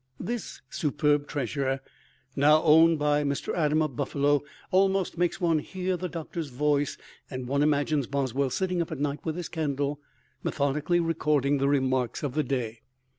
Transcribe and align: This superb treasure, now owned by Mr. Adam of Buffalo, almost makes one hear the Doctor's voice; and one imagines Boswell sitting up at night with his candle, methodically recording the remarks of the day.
This 0.19 0.63
superb 0.67 1.27
treasure, 1.27 1.79
now 2.35 2.63
owned 2.63 2.97
by 2.97 3.21
Mr. 3.23 3.53
Adam 3.53 3.83
of 3.83 3.95
Buffalo, 3.95 4.41
almost 4.71 5.15
makes 5.15 5.39
one 5.39 5.59
hear 5.59 5.95
the 5.95 6.09
Doctor's 6.09 6.49
voice; 6.49 6.97
and 7.29 7.47
one 7.47 7.61
imagines 7.61 8.07
Boswell 8.07 8.49
sitting 8.49 8.81
up 8.81 8.91
at 8.91 8.97
night 8.97 9.19
with 9.23 9.35
his 9.35 9.47
candle, 9.47 9.99
methodically 10.41 10.99
recording 10.99 11.59
the 11.59 11.69
remarks 11.69 12.23
of 12.23 12.33
the 12.33 12.41
day. 12.41 12.81